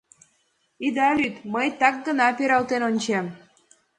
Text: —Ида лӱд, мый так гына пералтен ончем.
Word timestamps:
—Ида 0.85 1.09
лӱд, 1.17 1.35
мый 1.53 1.67
так 1.79 1.95
гына 2.05 2.27
пералтен 2.37 2.81
ончем. 2.89 3.25